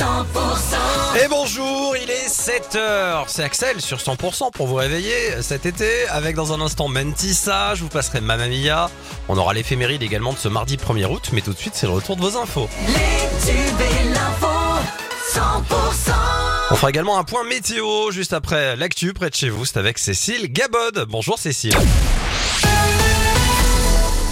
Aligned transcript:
Et 0.00 1.28
bonjour, 1.28 1.94
il 1.94 2.10
est 2.10 2.26
7h. 2.26 3.24
C'est 3.26 3.42
Axel 3.42 3.82
sur 3.82 3.98
100% 3.98 4.50
pour 4.50 4.66
vous 4.66 4.76
réveiller 4.76 5.42
cet 5.42 5.66
été. 5.66 6.08
Avec 6.08 6.36
dans 6.36 6.54
un 6.54 6.60
instant 6.62 6.88
Mentissa, 6.88 7.74
je 7.74 7.82
vous 7.82 7.90
passerai 7.90 8.22
Mamma 8.22 8.48
Mia. 8.48 8.90
On 9.28 9.36
aura 9.36 9.52
l'éphéméride 9.52 10.02
également 10.02 10.32
de 10.32 10.38
ce 10.38 10.48
mardi 10.48 10.78
1er 10.78 11.04
août. 11.04 11.30
Mais 11.34 11.42
tout 11.42 11.52
de 11.52 11.58
suite, 11.58 11.74
c'est 11.74 11.86
le 11.86 11.92
retour 11.92 12.16
de 12.16 12.22
vos 12.22 12.38
infos. 12.38 12.70
Les 12.86 13.52
tubes 13.52 13.80
et 13.80 14.08
l'info, 14.14 14.46
100%. 15.34 16.12
On 16.70 16.76
fera 16.76 16.88
également 16.88 17.18
un 17.18 17.24
point 17.24 17.44
météo 17.44 18.10
juste 18.10 18.32
après 18.32 18.76
l'actu 18.76 19.12
près 19.12 19.28
de 19.28 19.34
chez 19.34 19.50
vous. 19.50 19.66
C'est 19.66 19.76
avec 19.76 19.98
Cécile 19.98 20.50
Gabod. 20.50 21.04
Bonjour 21.10 21.38
Cécile. 21.38 21.76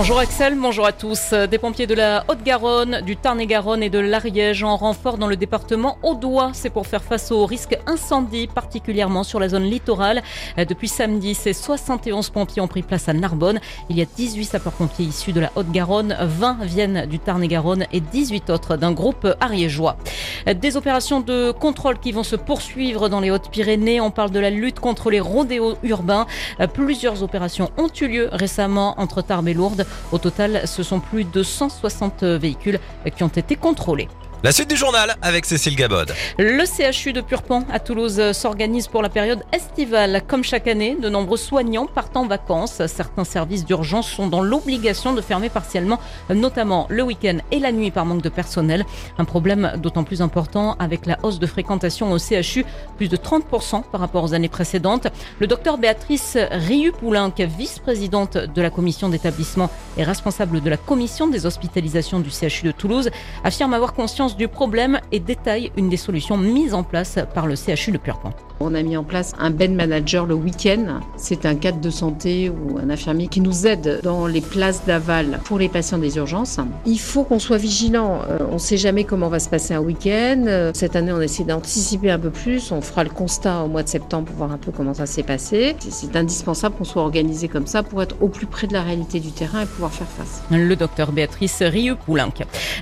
Bonjour 0.00 0.18
Axel, 0.18 0.54
bonjour 0.58 0.86
à 0.86 0.92
tous. 0.92 1.34
Des 1.34 1.58
pompiers 1.58 1.86
de 1.86 1.92
la 1.92 2.24
Haute-Garonne, 2.26 3.02
du 3.02 3.18
Tarn-et-Garonne 3.18 3.82
et 3.82 3.90
de 3.90 3.98
l'Ariège 3.98 4.64
en 4.64 4.78
renfort 4.78 5.18
dans 5.18 5.26
le 5.26 5.36
département 5.36 5.98
Audois. 6.02 6.52
C'est 6.54 6.70
pour 6.70 6.86
faire 6.86 7.04
face 7.04 7.30
au 7.30 7.44
risque 7.44 7.78
incendie, 7.86 8.46
particulièrement 8.46 9.24
sur 9.24 9.38
la 9.38 9.50
zone 9.50 9.64
littorale. 9.64 10.22
Depuis 10.56 10.88
samedi, 10.88 11.34
ces 11.34 11.52
71 11.52 12.30
pompiers 12.30 12.62
ont 12.62 12.66
pris 12.66 12.80
place 12.80 13.10
à 13.10 13.12
Narbonne. 13.12 13.60
Il 13.90 13.98
y 13.98 14.00
a 14.00 14.06
18 14.06 14.46
sapeurs-pompiers 14.46 15.04
issus 15.04 15.34
de 15.34 15.40
la 15.40 15.52
Haute-Garonne, 15.54 16.16
20 16.18 16.64
viennent 16.64 17.04
du 17.04 17.18
Tarn-et-Garonne 17.18 17.84
et 17.92 18.00
18 18.00 18.48
autres 18.48 18.78
d'un 18.78 18.92
groupe 18.92 19.28
ariégeois. 19.38 19.98
Des 20.46 20.78
opérations 20.78 21.20
de 21.20 21.50
contrôle 21.50 21.98
qui 21.98 22.12
vont 22.12 22.22
se 22.22 22.36
poursuivre 22.36 23.10
dans 23.10 23.20
les 23.20 23.30
Hautes-Pyrénées. 23.30 24.00
On 24.00 24.10
parle 24.10 24.30
de 24.30 24.40
la 24.40 24.48
lutte 24.48 24.80
contre 24.80 25.10
les 25.10 25.20
rodéos 25.20 25.76
urbains. 25.82 26.26
Plusieurs 26.72 27.22
opérations 27.22 27.70
ont 27.76 27.90
eu 28.00 28.08
lieu 28.08 28.28
récemment 28.32 28.94
entre 28.98 29.20
Tarbes 29.20 29.48
et 29.48 29.52
Lourdes. 29.52 29.84
Au 30.12 30.18
total, 30.18 30.66
ce 30.66 30.82
sont 30.82 31.00
plus 31.00 31.24
de 31.24 31.42
160 31.42 32.24
véhicules 32.24 32.80
qui 33.16 33.22
ont 33.22 33.28
été 33.28 33.56
contrôlés. 33.56 34.08
La 34.42 34.52
suite 34.52 34.70
du 34.70 34.76
journal 34.76 35.16
avec 35.20 35.44
Cécile 35.44 35.76
Gabod. 35.76 36.14
Le 36.38 36.64
CHU 36.64 37.12
de 37.12 37.20
Purpan 37.20 37.62
à 37.70 37.78
Toulouse 37.78 38.32
s'organise 38.32 38.88
pour 38.88 39.02
la 39.02 39.10
période 39.10 39.42
estivale. 39.52 40.22
Comme 40.26 40.44
chaque 40.44 40.66
année, 40.66 40.96
de 40.98 41.10
nombreux 41.10 41.36
soignants 41.36 41.84
partent 41.84 42.16
en 42.16 42.26
vacances. 42.26 42.80
Certains 42.86 43.24
services 43.24 43.66
d'urgence 43.66 44.08
sont 44.08 44.28
dans 44.28 44.40
l'obligation 44.40 45.12
de 45.12 45.20
fermer 45.20 45.50
partiellement, 45.50 46.00
notamment 46.30 46.86
le 46.88 47.02
week-end 47.02 47.36
et 47.50 47.58
la 47.58 47.70
nuit 47.70 47.90
par 47.90 48.06
manque 48.06 48.22
de 48.22 48.30
personnel. 48.30 48.86
Un 49.18 49.26
problème 49.26 49.74
d'autant 49.76 50.04
plus 50.04 50.22
important 50.22 50.74
avec 50.78 51.04
la 51.04 51.18
hausse 51.22 51.38
de 51.38 51.46
fréquentation 51.46 52.10
au 52.10 52.18
CHU, 52.18 52.64
plus 52.96 53.10
de 53.10 53.18
30% 53.18 53.82
par 53.92 54.00
rapport 54.00 54.24
aux 54.24 54.32
années 54.32 54.48
précédentes. 54.48 55.08
Le 55.38 55.48
docteur 55.48 55.76
Béatrice 55.76 56.38
Riu-Poulenc, 56.50 57.34
vice-présidente 57.40 58.38
de 58.38 58.62
la 58.62 58.70
commission 58.70 59.10
d'établissement 59.10 59.68
et 59.98 60.02
responsable 60.02 60.62
de 60.62 60.70
la 60.70 60.78
commission 60.78 61.26
des 61.28 61.44
hospitalisations 61.44 62.20
du 62.20 62.30
CHU 62.30 62.68
de 62.68 62.72
Toulouse, 62.72 63.10
affirme 63.44 63.74
avoir 63.74 63.92
conscience 63.92 64.29
du 64.36 64.48
problème 64.48 65.00
et 65.12 65.20
détaille 65.20 65.72
une 65.76 65.88
des 65.88 65.96
solutions 65.96 66.36
mises 66.36 66.74
en 66.74 66.82
place 66.82 67.18
par 67.34 67.46
le 67.46 67.54
CHU 67.56 67.92
de 67.92 67.98
Purpan. 67.98 68.32
On 68.62 68.74
a 68.74 68.82
mis 68.82 68.94
en 68.98 69.04
place 69.04 69.32
un 69.38 69.48
bed 69.48 69.72
manager 69.72 70.26
le 70.26 70.34
week-end. 70.34 71.00
C'est 71.16 71.46
un 71.46 71.54
cadre 71.54 71.80
de 71.80 71.88
santé 71.88 72.50
ou 72.50 72.76
un 72.76 72.90
infirmier 72.90 73.26
qui 73.26 73.40
nous 73.40 73.66
aide 73.66 74.00
dans 74.02 74.26
les 74.26 74.42
places 74.42 74.84
d'aval 74.84 75.40
pour 75.44 75.58
les 75.58 75.70
patients 75.70 75.96
des 75.96 76.18
urgences. 76.18 76.58
Il 76.84 77.00
faut 77.00 77.24
qu'on 77.24 77.38
soit 77.38 77.56
vigilant. 77.56 78.18
Euh, 78.28 78.36
on 78.50 78.54
ne 78.54 78.58
sait 78.58 78.76
jamais 78.76 79.04
comment 79.04 79.28
va 79.28 79.38
se 79.38 79.48
passer 79.48 79.72
un 79.72 79.80
week-end. 79.80 80.44
Euh, 80.46 80.72
Cette 80.74 80.94
année, 80.94 81.10
on 81.10 81.22
essaie 81.22 81.44
d'anticiper 81.44 82.10
un 82.10 82.18
peu 82.18 82.28
plus. 82.28 82.70
On 82.70 82.82
fera 82.82 83.02
le 83.02 83.08
constat 83.08 83.62
au 83.64 83.68
mois 83.68 83.82
de 83.82 83.88
septembre 83.88 84.26
pour 84.26 84.36
voir 84.36 84.52
un 84.52 84.58
peu 84.58 84.72
comment 84.72 84.92
ça 84.92 85.06
s'est 85.06 85.22
passé. 85.22 85.74
C'est- 85.78 86.14
indispensable 86.14 86.74
qu'on 86.76 86.84
soit 86.84 87.00
organisé 87.02 87.48
comme 87.48 87.66
ça 87.66 87.82
pour 87.82 88.02
être 88.02 88.16
au 88.20 88.28
plus 88.28 88.46
près 88.46 88.66
de 88.66 88.74
la 88.74 88.82
réalité 88.82 89.20
du 89.20 89.30
terrain 89.32 89.62
et 89.62 89.66
pouvoir 89.66 89.90
faire 89.92 90.06
face. 90.08 90.42
Le 90.50 90.74
docteur 90.74 91.12
Béatrice 91.12 91.62
Rieu-Poulenc. 91.62 92.34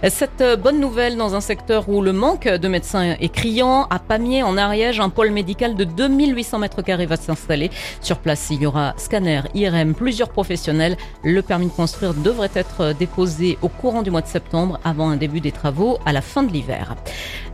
Cette 0.08 0.42
bonne 0.60 0.80
nouvelle 0.80 1.16
dans 1.16 1.36
un 1.36 1.40
secteur 1.40 1.88
où 1.88 2.00
le 2.02 2.12
manque 2.12 2.48
de 2.48 2.66
médecins 2.68 3.14
est 3.20 3.28
criant, 3.28 3.86
à 3.90 4.00
Pamiers, 4.00 4.42
en 4.42 4.56
Ariège, 4.56 4.98
un 4.98 5.10
pôle 5.10 5.30
médical 5.30 5.67
de 5.74 5.84
2800 5.84 6.58
mètres 6.58 6.82
carrés 6.82 7.06
va 7.06 7.16
s'installer. 7.16 7.70
Sur 8.00 8.18
place, 8.18 8.48
il 8.50 8.62
y 8.62 8.66
aura 8.66 8.94
scanner, 8.96 9.42
IRM, 9.54 9.94
plusieurs 9.94 10.28
professionnels. 10.28 10.96
Le 11.22 11.42
permis 11.42 11.66
de 11.66 11.72
construire 11.72 12.14
devrait 12.14 12.50
être 12.54 12.92
déposé 12.92 13.58
au 13.62 13.68
courant 13.68 14.02
du 14.02 14.10
mois 14.10 14.22
de 14.22 14.26
septembre 14.26 14.78
avant 14.84 15.08
un 15.10 15.16
début 15.16 15.40
des 15.40 15.52
travaux 15.52 15.98
à 16.06 16.12
la 16.12 16.20
fin 16.20 16.42
de 16.42 16.52
l'hiver. 16.52 16.94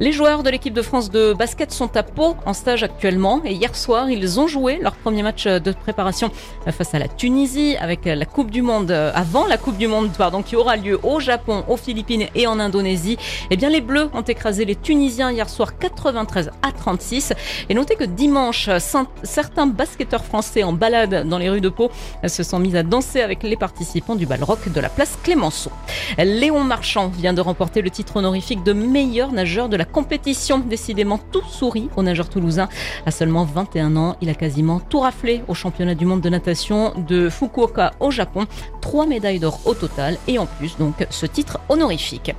Les 0.00 0.12
joueurs 0.12 0.42
de 0.42 0.50
l'équipe 0.50 0.74
de 0.74 0.82
France 0.82 1.10
de 1.10 1.32
basket 1.32 1.72
sont 1.72 1.96
à 1.96 2.02
Pau 2.02 2.36
en 2.46 2.52
stage 2.52 2.82
actuellement 2.82 3.40
et 3.44 3.52
hier 3.52 3.74
soir, 3.76 4.10
ils 4.10 4.40
ont 4.40 4.48
joué 4.48 4.78
leur 4.80 4.94
premier 4.94 5.22
match 5.22 5.46
de 5.46 5.72
préparation 5.72 6.30
face 6.66 6.94
à 6.94 6.98
la 6.98 7.08
Tunisie 7.08 7.76
avec 7.80 8.04
la 8.04 8.24
Coupe 8.24 8.50
du 8.50 8.62
Monde 8.62 8.90
avant 8.90 9.46
la 9.46 9.56
Coupe 9.56 9.76
du 9.76 9.88
Monde 9.88 10.10
qui 10.46 10.56
aura 10.56 10.76
lieu 10.76 10.98
au 11.02 11.20
Japon, 11.20 11.64
aux 11.68 11.76
Philippines 11.76 12.26
et 12.34 12.46
en 12.46 12.58
Indonésie. 12.58 13.18
Eh 13.50 13.56
bien 13.56 13.68
les 13.68 13.80
Bleus 13.80 14.10
ont 14.14 14.22
écrasé 14.22 14.64
les 14.64 14.76
Tunisiens 14.76 15.30
hier 15.30 15.48
soir 15.48 15.78
93 15.78 16.50
à 16.62 16.72
36 16.72 17.32
et 17.68 17.74
notez 17.74 17.96
que 17.96 18.03
dimanche 18.06 18.70
certains 19.22 19.66
basketteurs 19.66 20.24
français 20.24 20.62
en 20.62 20.72
balade 20.72 21.28
dans 21.28 21.38
les 21.38 21.48
rues 21.48 21.60
de 21.60 21.68
Pau 21.68 21.90
se 22.26 22.42
sont 22.42 22.58
mis 22.58 22.76
à 22.76 22.82
danser 22.82 23.20
avec 23.20 23.42
les 23.42 23.56
participants 23.56 24.16
du 24.16 24.26
bal 24.26 24.42
rock 24.42 24.72
de 24.72 24.80
la 24.80 24.88
place 24.88 25.18
Clémenceau. 25.22 25.70
Léon 26.18 26.64
Marchand 26.64 27.08
vient 27.08 27.32
de 27.32 27.40
remporter 27.40 27.82
le 27.82 27.90
titre 27.90 28.16
honorifique 28.16 28.62
de 28.62 28.72
meilleur 28.72 29.32
nageur 29.32 29.68
de 29.68 29.76
la 29.76 29.84
compétition. 29.84 30.58
Décidément 30.58 31.18
tout 31.18 31.44
sourit 31.48 31.88
au 31.96 32.02
nageur 32.02 32.28
toulousain. 32.28 32.68
À 33.06 33.10
seulement 33.10 33.44
21 33.44 33.96
ans, 33.96 34.16
il 34.20 34.28
a 34.28 34.34
quasiment 34.34 34.80
tout 34.80 35.00
raflé 35.00 35.42
au 35.48 35.54
championnat 35.54 35.94
du 35.94 36.06
monde 36.06 36.20
de 36.20 36.28
natation 36.28 36.92
de 36.96 37.28
Fukuoka 37.28 37.92
au 38.00 38.10
Japon. 38.10 38.46
Trois 38.80 39.06
médailles 39.06 39.38
d'or 39.38 39.60
au 39.64 39.74
total 39.74 40.16
et 40.28 40.38
en 40.38 40.46
plus 40.46 40.76
donc 40.78 41.06
ce 41.10 41.26
titre 41.26 41.58
honorifique. 41.68 42.34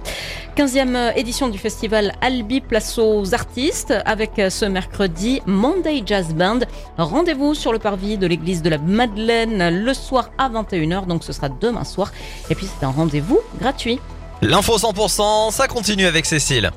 15e 0.55 1.17
édition 1.17 1.49
du 1.49 1.57
festival 1.57 2.13
Albi 2.21 2.61
Place 2.61 2.97
aux 2.97 3.33
artistes 3.33 3.93
avec 4.05 4.41
ce 4.49 4.65
mercredi 4.65 5.41
Monday 5.45 6.03
Jazz 6.05 6.33
Band. 6.33 6.59
Rendez-vous 6.97 7.53
sur 7.53 7.71
le 7.71 7.79
parvis 7.79 8.17
de 8.17 8.27
l'église 8.27 8.61
de 8.61 8.69
la 8.69 8.77
Madeleine 8.77 9.83
le 9.83 9.93
soir 9.93 10.29
à 10.37 10.49
21h, 10.49 11.05
donc 11.05 11.23
ce 11.23 11.33
sera 11.33 11.49
demain 11.49 11.83
soir. 11.83 12.11
Et 12.49 12.55
puis 12.55 12.67
c'est 12.67 12.85
un 12.85 12.91
rendez-vous 12.91 13.39
gratuit. 13.59 13.99
L'info 14.41 14.77
100%, 14.77 15.51
ça 15.51 15.67
continue 15.67 16.05
avec 16.05 16.25
Cécile. 16.25 16.71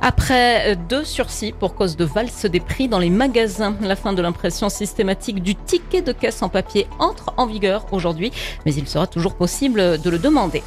Après 0.00 0.76
deux 0.88 1.04
sursis 1.04 1.52
pour 1.52 1.74
cause 1.74 1.96
de 1.96 2.04
valse 2.04 2.46
des 2.46 2.60
prix 2.60 2.88
dans 2.88 3.00
les 3.00 3.10
magasins, 3.10 3.74
la 3.80 3.96
fin 3.96 4.12
de 4.12 4.22
l'impression 4.22 4.68
systématique 4.68 5.42
du 5.42 5.54
ticket 5.54 6.02
de 6.02 6.12
caisse 6.12 6.40
en 6.42 6.48
papier 6.48 6.86
entre 6.98 7.34
en 7.36 7.46
vigueur 7.46 7.84
aujourd'hui, 7.92 8.32
mais 8.64 8.72
il 8.72 8.88
sera 8.88 9.06
toujours 9.06 9.34
possible 9.34 10.00
de 10.00 10.10
le 10.10 10.18
demander. 10.18 10.62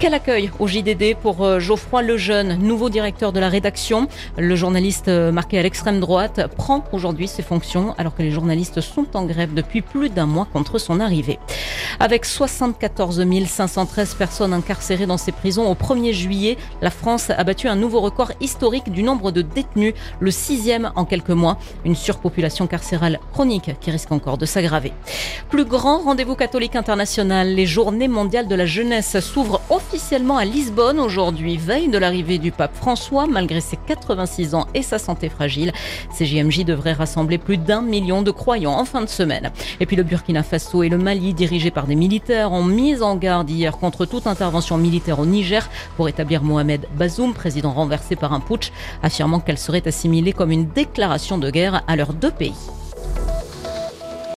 Quel 0.00 0.12
accueil 0.12 0.50
au 0.58 0.66
JDD 0.66 1.14
pour 1.14 1.44
euh, 1.44 1.60
Geoffroy 1.60 2.02
Lejeune, 2.02 2.58
nouveau 2.58 2.90
directeur 2.90 3.32
de 3.32 3.38
la 3.38 3.48
rédaction. 3.48 4.08
Le 4.36 4.56
journaliste 4.56 5.08
euh, 5.08 5.30
marqué 5.30 5.58
à 5.58 5.62
l'extrême 5.62 6.00
droite 6.00 6.48
prend 6.56 6.84
aujourd'hui 6.92 7.28
ses 7.28 7.42
fonctions 7.42 7.94
alors 7.96 8.14
que 8.14 8.22
les 8.22 8.32
journalistes 8.32 8.80
sont 8.80 9.06
en 9.14 9.24
grève 9.24 9.54
depuis 9.54 9.82
plus 9.82 10.10
d'un 10.10 10.26
mois 10.26 10.46
contre 10.52 10.78
son 10.78 10.98
arrivée. 11.00 11.38
Avec 12.00 12.24
74 12.24 13.24
513 13.46 14.14
personnes 14.14 14.52
incarcérées 14.52 15.06
dans 15.06 15.16
ces 15.16 15.30
prisons 15.30 15.70
au 15.70 15.74
1er 15.74 16.12
juillet, 16.12 16.58
la 16.82 16.90
France 16.90 17.30
a 17.30 17.44
battu 17.44 17.68
un 17.68 17.76
nouveau 17.76 18.00
record 18.00 18.32
historique 18.40 18.90
du 18.90 19.04
nombre 19.04 19.30
de 19.30 19.42
détenus, 19.42 19.94
le 20.18 20.30
sixième 20.32 20.90
en 20.96 21.04
quelques 21.04 21.30
mois. 21.30 21.56
Une 21.84 21.94
surpopulation 21.94 22.66
carcérale 22.66 23.20
chronique 23.32 23.70
qui 23.80 23.92
risque 23.92 24.10
encore 24.10 24.38
de 24.38 24.44
s'aggraver. 24.44 24.92
Plus 25.50 25.64
grand 25.64 25.98
rendez-vous 25.98 26.34
catholique 26.34 26.74
international, 26.74 27.54
les 27.54 27.66
journées 27.66 28.08
mondiales 28.08 28.48
de 28.48 28.54
la 28.56 28.66
jeunesse 28.66 29.20
s'ouvrent 29.20 29.60
officiellement 29.70 29.83
à 30.36 30.44
Lisbonne 30.44 30.98
aujourd'hui, 30.98 31.56
veille 31.56 31.88
de 31.88 31.98
l'arrivée 31.98 32.38
du 32.38 32.50
pape 32.50 32.74
François, 32.74 33.26
malgré 33.26 33.60
ses 33.60 33.76
86 33.76 34.54
ans 34.54 34.66
et 34.74 34.82
sa 34.82 34.98
santé 34.98 35.28
fragile. 35.28 35.72
Ces 36.12 36.26
JMJ 36.26 36.64
devraient 36.64 36.92
rassembler 36.92 37.38
plus 37.38 37.58
d'un 37.58 37.82
million 37.82 38.22
de 38.22 38.30
croyants 38.30 38.78
en 38.78 38.84
fin 38.84 39.02
de 39.02 39.08
semaine. 39.08 39.50
Et 39.80 39.86
puis 39.86 39.96
le 39.96 40.02
Burkina 40.02 40.42
Faso 40.42 40.82
et 40.82 40.88
le 40.88 40.98
Mali, 40.98 41.34
dirigés 41.34 41.70
par 41.70 41.86
des 41.86 41.94
militaires, 41.94 42.52
ont 42.52 42.64
mis 42.64 43.02
en 43.02 43.16
garde 43.16 43.50
hier 43.50 43.76
contre 43.76 44.06
toute 44.06 44.26
intervention 44.26 44.76
militaire 44.78 45.18
au 45.20 45.26
Niger 45.26 45.68
pour 45.96 46.08
établir 46.08 46.42
Mohamed 46.42 46.86
Bazoum, 46.96 47.34
président 47.34 47.72
renversé 47.72 48.16
par 48.16 48.32
un 48.32 48.40
putsch, 48.40 48.72
affirmant 49.02 49.40
qu'elle 49.40 49.58
serait 49.58 49.86
assimilée 49.86 50.32
comme 50.32 50.50
une 50.50 50.66
déclaration 50.66 51.38
de 51.38 51.50
guerre 51.50 51.82
à 51.86 51.96
leurs 51.96 52.14
deux 52.14 52.30
pays. 52.30 52.54